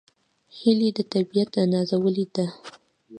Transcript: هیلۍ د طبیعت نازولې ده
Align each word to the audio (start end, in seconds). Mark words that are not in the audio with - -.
هیلۍ 0.57 0.89
د 0.97 0.99
طبیعت 1.13 1.51
نازولې 1.73 2.25
ده 2.35 2.45